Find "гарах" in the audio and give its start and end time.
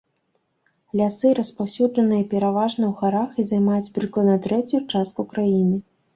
3.03-3.37